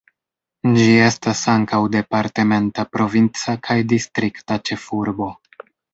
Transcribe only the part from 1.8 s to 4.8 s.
departementa, provinca kaj distrikta